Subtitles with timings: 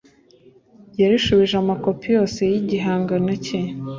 [0.99, 3.59] yarishubije amakopi yose y igihangano cye